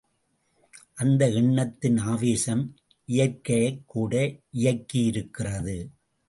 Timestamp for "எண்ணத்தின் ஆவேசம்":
1.29-2.63